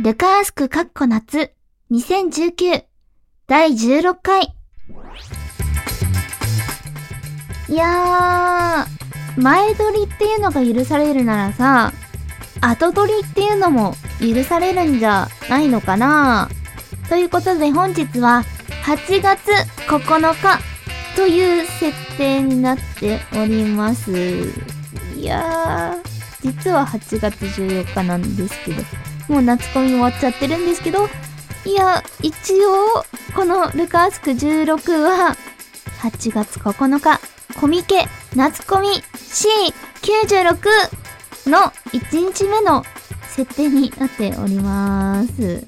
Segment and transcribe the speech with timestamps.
[0.00, 1.50] ルカースクかっこ夏
[1.90, 2.84] 2019
[3.48, 4.54] 第16回。
[7.68, 11.92] いやー、前撮りっていうのが許されるならさ、
[12.60, 16.48] 後撮りっていうのも許されるんじゃないのかな
[17.08, 18.44] ということで本日は
[18.84, 19.50] 8月
[19.88, 20.60] 9日
[21.16, 24.12] という設定になっております。
[25.16, 26.08] いやー、
[26.40, 28.82] 実は8月14日なんですけど、
[29.28, 31.08] もう夏コミ終わっちゃってるんですけど、
[31.64, 33.04] いや、一応、
[33.36, 35.36] このルカースク16は、
[36.00, 37.20] 8月9日、
[37.60, 42.84] コミケ夏コミ C96 の1日目の
[43.28, 45.66] 設定になっております。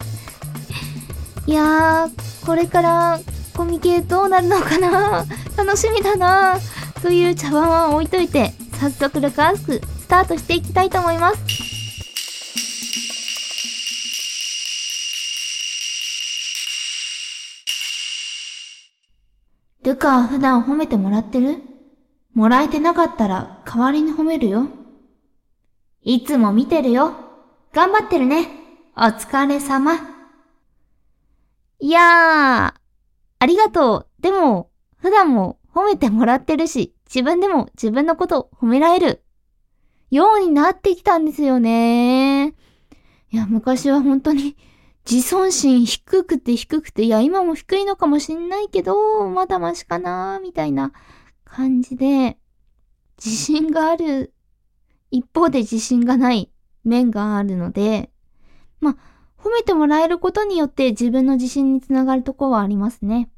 [1.47, 3.20] いやー、これから
[3.56, 5.27] コミケどうなるのかな？
[5.56, 6.58] 楽しみだな
[7.02, 11.69] という茶番は置いといて、早速ルカースクスタートしていきたいと思います。
[19.83, 21.56] ルカは普段褒めてもらってる？
[22.34, 24.69] もらえてなかったら代わりに褒めるよ。
[26.03, 27.14] いつも見てるよ。
[27.72, 28.48] 頑張ってるね。
[28.97, 29.95] お疲れ様。
[31.78, 32.81] いやー、
[33.39, 34.22] ありがとう。
[34.22, 39.25] でも、普段も褒めてもらってるし、自分でも自分のこと褒められる。
[40.11, 42.48] ようになってきたんですよね。
[42.48, 42.53] い
[43.33, 44.56] や、昔は本当に
[45.09, 50.93] 自尊心低くて低くて、いや、今も低いのかもしんないけど、まだマシかなみたいな
[51.45, 52.39] 感じで、
[53.23, 54.33] 自信がある、
[55.11, 56.51] 一方で自信がない
[56.84, 58.11] 面があるので、
[58.81, 58.97] まあ、
[59.43, 63.31] 褒めてもらえることによって自分の自信につながるとこはありますね。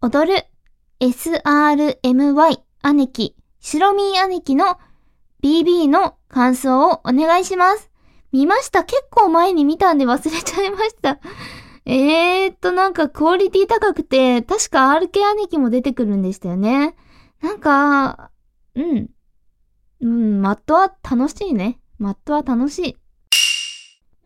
[0.00, 0.44] 踊る
[1.00, 2.60] SRMY
[2.94, 4.78] 姉貴、白ミー姉貴の
[5.42, 7.90] BB の感想をお願いします。
[8.36, 11.18] 見ました結構前に見たんで忘れちゃいました。
[11.86, 16.96] えーっと、なんかクオリティ高くて、確か RK 兄貴も出てくるんでしたよね。
[17.40, 18.30] なんか、
[18.74, 19.08] うん。
[20.02, 21.80] うん、マットは楽しいね。
[21.98, 22.96] マットは楽しい。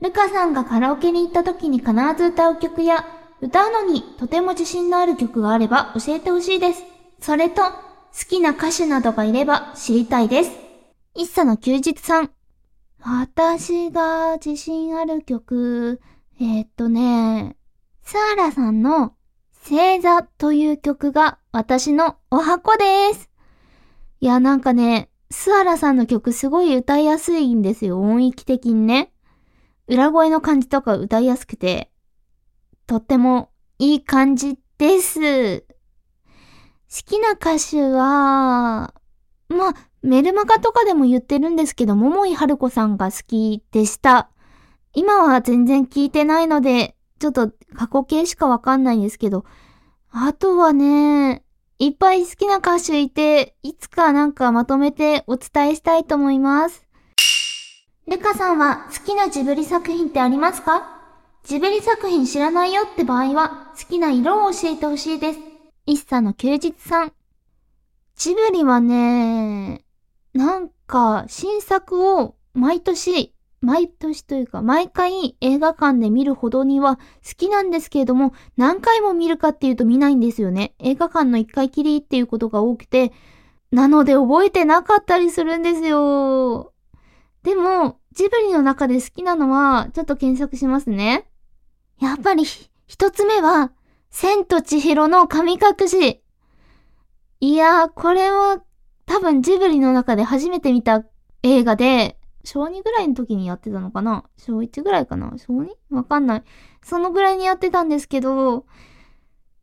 [0.01, 3.07] ルカさんがカラオケに行った時に必ず歌う曲や、
[3.41, 6.83] 歌うのにとても自信のある曲があれば教えてほしいです。
[7.21, 7.71] それと、好
[8.29, 10.51] きな歌手などがいれば知りたいです。
[11.15, 12.31] 一茶の休日さん。
[13.03, 16.01] 私が自信ある曲、
[16.41, 17.57] えー、っとね、
[18.03, 19.15] サーラさんの
[19.67, 23.31] 星座という曲が私のお箱です。
[24.21, 28.01] いや、なんかね、スアラさんの曲すごい歌いやすいんですよ。
[28.01, 29.13] 音域的にね。
[29.87, 31.91] 裏声の感じとか歌いやすくて、
[32.87, 35.61] とってもいい感じです。
[35.61, 35.67] 好
[37.05, 38.95] きな歌手は、
[39.49, 44.31] ま、メルマガとかでも言ってるんですけど、桃井春子さんが好きでした。
[44.95, 49.45] 今は全然聞いてないので、ちょっと過去形しかわかんないんですけど、
[50.11, 51.45] あとはね、
[51.79, 56.87] いっぱい好きな歌手いて、いつかなんかまとめてお伝えしたいと思います。
[58.09, 60.99] ルカさんは好きなジブリ作品ってありますか？
[61.45, 65.39] ジブリ作品知らないよって場合は、好きな色を教えてほしいです。
[65.87, 67.13] 一茶の休日さん。
[68.17, 69.85] ジブリはね、
[70.33, 77.03] なんか新作を毎年、毎年というか毎回映画館で見るほどには好
[77.37, 80.75] きなんですけれども、何回も見るかっていうと見ないんですよね。
[80.79, 83.13] 映画館の一回きりっていうことが多くて、
[83.71, 86.73] なので覚えてなかったりするんですよ。
[87.43, 91.27] でも、ジブリの中で好きなのは、ちょっと検索しますね。
[92.01, 92.45] やっぱり、
[92.87, 93.73] 一つ目は、
[94.11, 96.23] 千と千尋の神隠し。
[97.41, 98.61] いやー、これは、
[99.11, 101.05] 多分ジブリの中で初めて見た
[101.43, 104.23] 映画で、小2ぐらいの時にやってたのかな？
[104.37, 105.33] 小1ぐらいかな？
[105.37, 105.69] 小 2?
[105.91, 106.45] わかんない。
[106.81, 108.67] そのぐらいにやってたんですけど、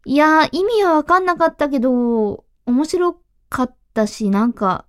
[0.04, 4.86] いやー、意味はわかんなかったけど、面白かったし、なんか、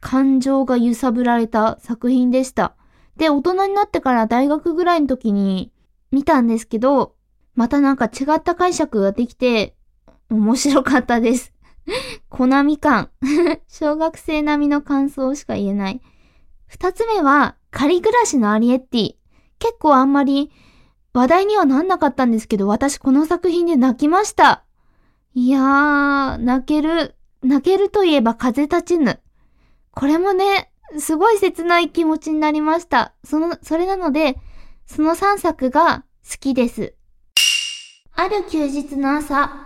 [0.00, 2.76] 感情が揺さぶられた作品でした。
[3.16, 5.72] で、大人になってから大学ぐらいの時に
[6.12, 7.16] 見たんですけど、
[7.56, 9.74] またなんか違った解釈ができて、
[10.30, 11.52] 面白かったです。
[12.28, 13.10] コナミ感。
[13.68, 16.00] 小学生並みの感想しか言えない。
[16.66, 19.14] 二つ目は、仮暮らしのアリエッティ。
[19.58, 20.50] 結構あんまり
[21.12, 24.64] 話題にはなんなかったんですけど、私この作品で泣きました。
[25.34, 27.14] いやー、泣ける。
[27.42, 29.20] 泣けるといえば風立ちぬ。
[29.92, 33.14] これもね、すごい切ない気持ちになりました。
[33.24, 34.36] その、それなので、
[34.86, 36.94] その3作が好きです。
[38.14, 39.65] ある休日の朝、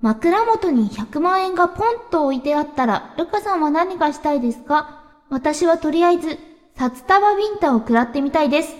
[0.00, 5.02] 枕元に100万円がポンと置いてあったら、ルカさんは何がしたいですか？
[5.30, 6.38] 私はとりあえず、
[6.76, 8.74] 札束ビンタを食らってみたいです。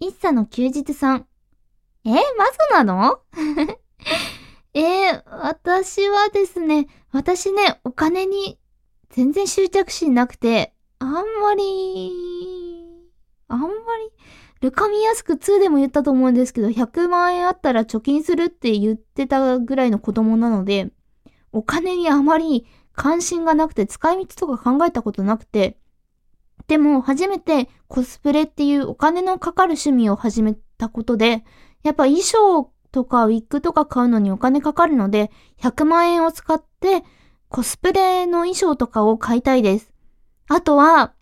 [0.00, 1.26] 一茶の休日さん。
[2.04, 2.20] えーマ
[2.78, 3.20] ゾなの？
[4.74, 8.58] えー、私はですね、私ね、お金に
[9.10, 11.10] 全然執着心なくて、あん
[11.40, 12.12] まり、
[13.48, 13.70] あんまり、
[14.64, 20.90] ルカミヤスク2でも言ったと思うんですけど、100万円あったら貯金するって言ってたぐらいの子供なので、
[21.52, 25.76] お金にあまり関心がなくて、使い道とか考えたことなくて、
[26.66, 31.44] でも初めてコスプレっていうお金のかかる趣味を始めたことで、
[31.82, 35.30] やっぱ衣装とかウィッグとか買うのにお金かかるので、
[35.60, 37.04] 100万円を使って
[37.50, 39.92] コスプレの衣装とかを買いたいです。
[40.48, 41.12] あとは、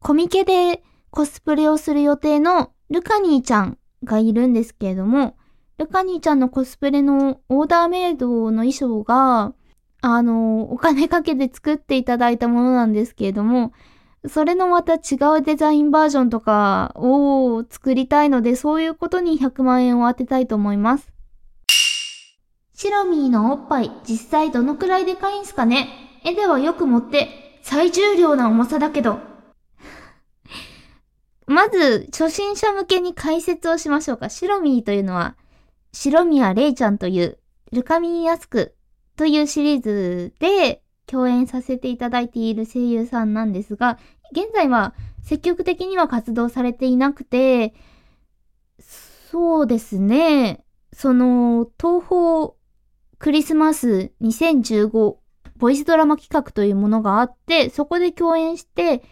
[0.00, 5.36] コミケでコスプレをする予定のルカニーちゃんがいるんですけれども、
[5.78, 9.54] ルカニーちゃんのコスプレのオーダーメイドの衣装が、
[10.02, 13.72] あの、お金かけて作っていただいたものなんですけれども、
[14.28, 21.12] それのまた違うデザインバージョンとかを作りたいので、そういうことに100万円を当てたいと思います。
[22.74, 25.88] シロミーのおっぱい、実際どのくらいでかいんすかね？
[26.24, 29.29] 絵ではよく持って、最重量な重さだけど。
[31.50, 34.28] まず、初心者向けに解説をしましょうか。
[34.28, 35.36] シロミーというのは、
[35.92, 37.38] シミアレイちゃんという、
[37.72, 38.76] ルカミーヤスク
[39.16, 43.98] というシリーズで共演させていただいている声優さんなんですが、
[44.30, 44.94] 現在は
[45.24, 47.74] 積極的には活動されていなくて、
[48.78, 52.56] そうですね、その、東方
[53.18, 55.16] クリスマス2015
[55.56, 59.02] ボイスドラマ企画というものがあって、そこで共演して、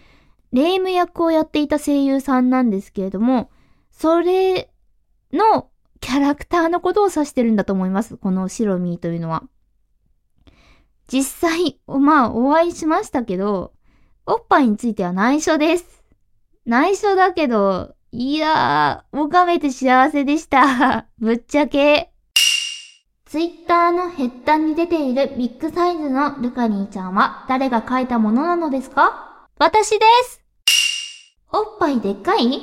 [0.53, 3.51] レイム役をやっていた声優さんなんですけれども、
[3.91, 4.71] それ
[5.33, 5.69] の
[6.01, 8.17] キャラクターのことを指してるんだと思います。
[8.17, 9.45] このシロミーというのは。
[11.09, 13.73] 実際、まあ、お会いしましたけど、
[14.27, 16.05] おっぱいについては内緒です。
[16.67, 21.07] 内緒だけど、いやー、拝めて幸せでした。
[21.19, 22.13] ぶっちゃけ。
[23.25, 29.28] ツイッターのヘッダに出ているビッグサイズのルカニーちゃんは誰が描いたものなのですか？
[29.59, 30.41] 私です
[31.53, 32.63] おっぱいでっかい？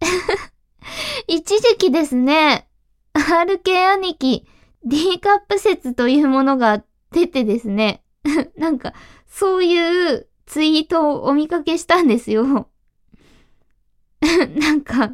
[1.28, 2.68] 一時期ですね、
[3.14, 4.46] RK 兄貴
[4.84, 6.82] D カップ説というものが
[7.12, 8.02] 出てですね、
[8.56, 8.94] なんか、
[9.28, 12.68] そういうツイートをお見かけしたんですよ。
[14.56, 15.12] なんか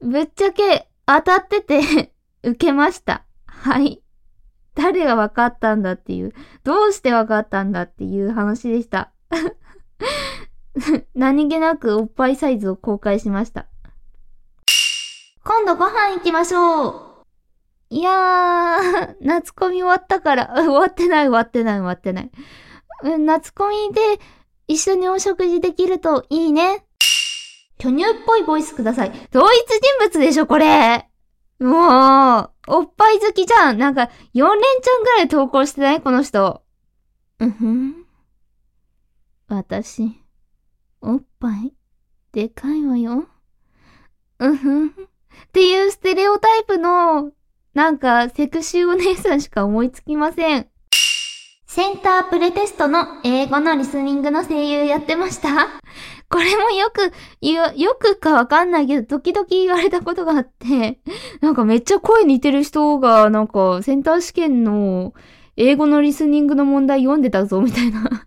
[0.00, 2.12] ぶっちゃけ当たってて
[2.42, 3.24] 受けました。
[3.46, 4.03] はい。
[4.74, 6.32] 誰が分かったんだっていう、
[6.64, 9.12] どうして分かったんだっていう話でした。
[11.14, 13.66] 何気なくおっぱいサイズを公開しました。
[15.44, 17.14] 今度ご飯行きましょう
[17.90, 22.30] いやー、夏コミ終わったから、 終わってない終わってない終わってない。
[23.18, 24.00] 夏コミで
[24.66, 26.84] 一緒にお食事できるといいね。
[27.78, 29.12] 巨乳っぽいボイスください。
[29.30, 31.08] 同一人物でしょ、これ。
[31.60, 33.78] もう、おっぱい好きじゃん。
[33.78, 36.00] なんか、4連チャンぐらい投稿してない？
[36.00, 36.62] この人。
[37.38, 38.04] うんふん。
[39.48, 40.20] 私、
[41.00, 41.72] おっぱい、
[42.32, 43.28] でかいわよ。
[44.38, 44.88] うんふん。
[44.88, 44.90] っ
[45.52, 47.32] ていうステレオタイプの
[47.72, 50.68] なんか、セクシーお姉さんしか思いつきません。
[51.66, 55.80] センタープレテストの英語のリスニングの声優やってました
[56.28, 57.12] これもよく、
[57.42, 61.00] よくかわかんないけど、時々言われたことがあって、
[61.40, 65.14] なんかめっちゃ声似てる人が、なんかセンター試験の
[65.56, 68.26] 英語のリスニングの問題読んでたぞ、みたいな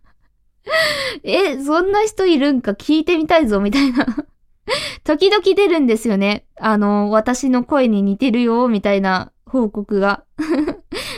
[1.23, 4.05] え、そんな人いるんか聞いてみたいぞ、みたいな
[5.03, 6.45] 時々出るんですよね。
[6.59, 10.23] あの、私の声に似てるよ、みたいな報告が。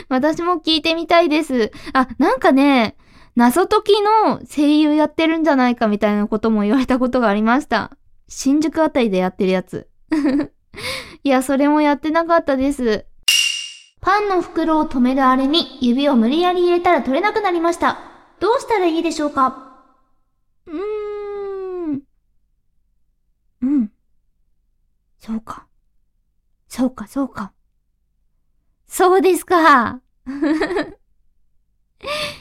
[0.08, 1.70] 私も聞いてみたいです。
[1.92, 2.96] あ、なんかね、
[3.36, 7.96] 謎解きの声優やってるんじゃないかみたいなことも言われたことがありました。
[8.28, 9.88] 新宿あたりでやってるやつ。
[11.22, 13.06] いや、それもやってなかったです。
[14.00, 17.98] パンの袋を止めるあれに指を無理やり入れたら取れなくなりました。
[18.40, 19.66] どうしたらいいでしょうか？
[20.66, 22.02] うーん。
[23.62, 23.92] うん。
[25.18, 25.66] そうか。
[26.66, 27.52] そうか、そうか。
[28.86, 30.00] そうですか。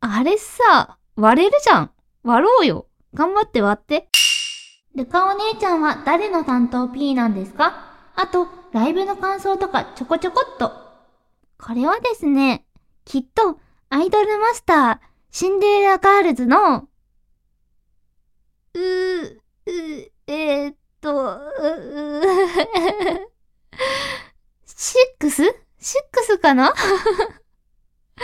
[0.00, 1.90] あれさ、割れるじゃん。
[2.22, 2.86] 割ろうよ。
[3.14, 4.08] 頑張って割って。
[4.94, 8.12] ルカお姉ちゃんは誰の担当 P なんですか？
[8.14, 10.70] あと、ライブの感想とかちょこちょこっと。
[11.60, 12.64] これはですね、
[13.04, 13.58] きっと、
[13.90, 16.88] アイドルマスター、シンデレラガールズの、
[18.74, 19.40] うー、う、
[20.28, 21.40] えー、っと、う、
[22.20, 22.22] う
[24.64, 25.42] シックス
[25.80, 26.72] シックスかな
[28.16, 28.22] え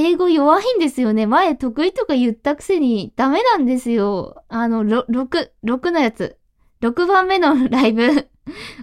[0.00, 1.26] 英語弱いんですよね。
[1.26, 4.44] 前得意とか言ったくせにダメなんですよ。
[4.48, 6.38] あの、6、6のやつ。
[6.80, 8.28] 6番目のライブ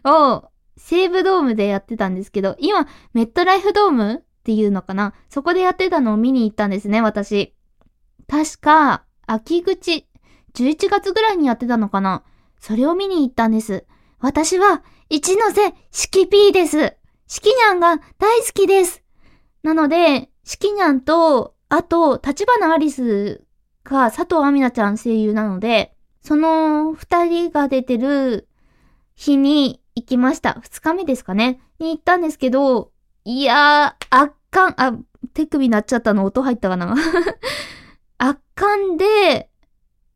[0.03, 7.55] を西武ドームでやってたんですけど、今、メットライフドームっていうのかなそこでやってたのを見に行ったんですね、私。
[8.27, 10.07] 確か、秋口、
[10.53, 12.24] 11月ぐらいにやってたのかな
[12.60, 13.86] それを見に行ったんです。
[14.19, 16.98] 私は、一ノ瀬、しきぴーです。
[17.27, 19.01] しきにゃんが大好きです。
[19.63, 23.44] なので、しきにゃんと、あと、立花アリス
[23.84, 28.48] が佐藤亜美奈ちゃん声優なので、その二人が出てる
[29.16, 30.60] 日に行きました。
[30.62, 31.60] 二日目ですかね。
[31.80, 32.92] に行ったんですけど、
[33.24, 34.94] いやー、圧巻、あ、
[35.34, 36.96] 手首なっちゃったの音入ったかな
[38.20, 39.50] 圧巻で、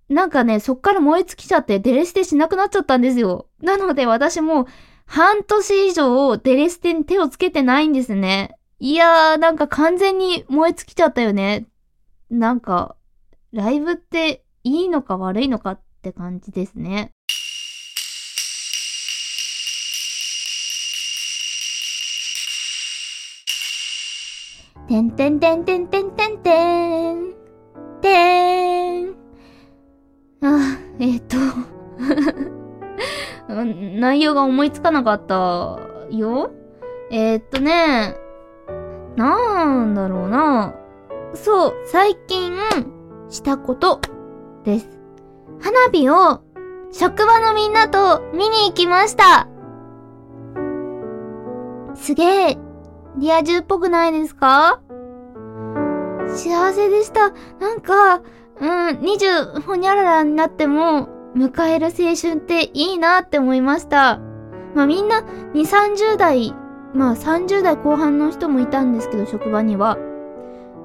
[0.10, 3.48] なんかね、そっから燃え尽きちゃってデレステしなくなっちゃったんですよ。
[3.62, 4.68] なので私も
[5.06, 8.59] 半年以上デレステに手をつけてないんですね。
[8.82, 11.68] いやー、なんか完全に燃え尽きちゃったよね。
[12.30, 12.96] なんか、
[13.52, 17.12] ライブっていいのか悪いのかって感じですね。
[24.88, 27.34] てんてんてんてんてんてんてん。
[28.02, 29.16] てん。
[30.42, 31.38] あ、えっ、ー、 と
[34.00, 35.80] 内容が思いつかなかった
[36.12, 36.52] よ。
[37.12, 38.16] えー、っとね、
[39.16, 40.76] なんだろうな。
[41.34, 42.54] そう、最近
[43.30, 44.02] したこと
[44.64, 44.90] です。
[45.62, 46.42] 花火を
[46.92, 49.48] 職場のみんなと見に行きました。
[51.96, 52.58] すげえ
[53.18, 54.82] リア充っぽくないですか？
[56.28, 57.32] 幸せでした。
[57.60, 58.22] なんか、
[58.62, 64.20] うん、20ほにゃららになっても、迎える青春っていいなって思いました。
[64.76, 66.54] まあみんな2、30代、
[66.94, 69.98] まあ30代後半の人もいたんですけど、職場には。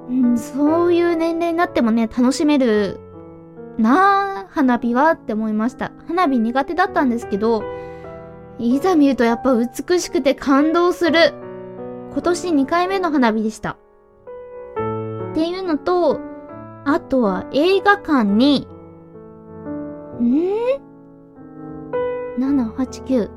[0.09, 3.01] うん、そういう年齢になってもね、楽しめる
[3.79, 5.93] なぁ、花火はって思いました。
[6.07, 7.65] 花火苦手だったんですけど、
[8.59, 11.35] いざ見るとやっぱ美しくて感動する。
[12.13, 13.79] 今年2回目の花火でした。
[15.31, 16.21] っていうのと、
[16.85, 18.69] あとは映画館に、
[20.21, 20.25] ん
[22.39, 23.31] ?7、8、9。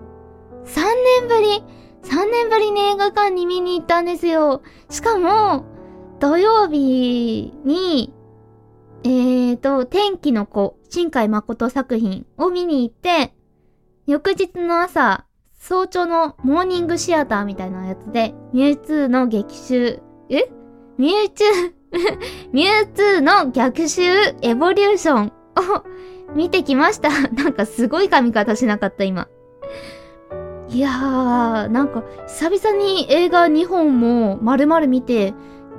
[0.66, 0.82] 3
[1.22, 1.64] 年ぶり
[2.10, 4.62] !3 年ぶりに映画館に見に行ったんですよ。
[4.90, 5.66] しかも、
[6.20, 8.14] 土曜日に、
[9.04, 13.34] えーと、天気の子、新海誠作品を見に行って、
[14.08, 15.26] 翌日の朝、
[15.60, 20.50] 早朝のモーニングシアターみたいなやつで、ミュウツーの劇集、え？
[20.98, 21.78] ミュウツー
[22.52, 24.02] ミュウツーの逆襲
[24.42, 25.32] エボリューションを
[26.36, 27.10] 見てきました。
[27.30, 29.28] なんかすごい髪型しなかった、今。
[30.70, 35.34] いやー、なんか久々に映画2本も丸々見て、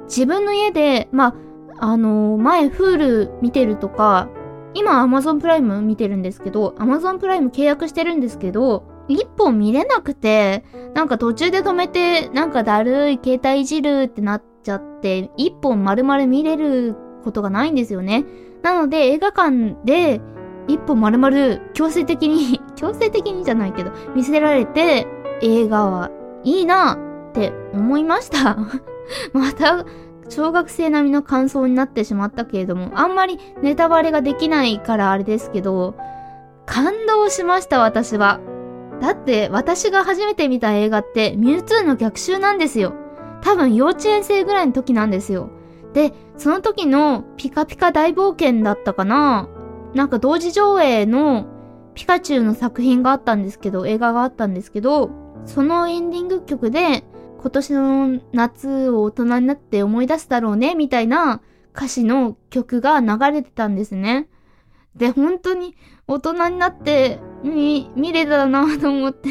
[0.04, 1.35] 自分の家で、ま
[1.78, 4.28] あ、あのー、前、フール見てるとか、
[4.75, 10.64] 今、アマゾンプライム見てるんですけど、アマゾンプライム契約してるんですけど、一本見れなくて、
[10.95, 18.25] なんか途中で止めて、なんかだるい、携帯いじるってなっちゃって、一本丸々見れることがないんですよね。
[18.62, 20.21] なので映画館で
[20.69, 25.07] 一本丸々強制的に 強制的にじゃないけど、見せられて
[25.43, 26.11] 映画は
[26.45, 26.99] いいな
[27.31, 28.57] って思いました。
[29.33, 29.85] また、
[30.29, 35.95] 小学生並みの感想になってしまったけれども、あんまりネタバレができないからあれですけど、
[36.67, 38.41] 感動しました、私は。
[39.01, 42.93] だって私が初めて見た映画ってミュウツーの逆襲なんですよ。
[43.41, 45.51] 多分幼稚園生ぐらいの時なんですよ。
[45.95, 49.49] で、その時のピカピカ大冒険だったかな
[49.99, 51.47] なんか同時上映の
[51.95, 55.11] ピカチュウの作品があったんですけど、映画があったんですけど、
[55.45, 57.02] そのエンディング曲で
[57.40, 61.43] 今年の夏を大人になって思い出すだろうね、みたいな
[61.75, 64.28] 歌詞の曲が流れてたんですね。
[64.95, 65.75] で、本当に
[66.07, 69.28] 大人になって見、見れたなと思って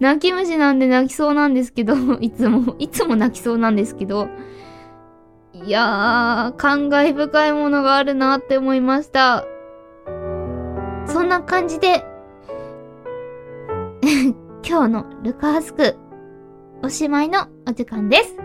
[0.00, 4.30] 泣き虫なんで泣きそうなんですけど、いつも、いつも泣きそうなんですけど、
[5.52, 9.44] いやー、感慨深いものがあるなって思いました。
[11.08, 12.04] そんな感じで
[14.66, 15.96] 今日のルカースク、
[16.82, 18.36] おしまいのお時間です。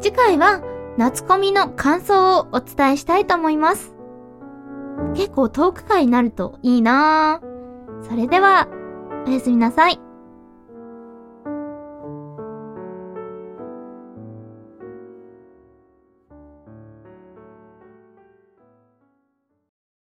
[0.00, 0.62] 次回は
[0.96, 3.94] 夏コミの感想をお伝えしたいと思います。
[5.14, 8.08] 結構トーク会になるといいなぁ。
[8.08, 8.68] それでは、
[9.26, 10.11] おやすみなさい。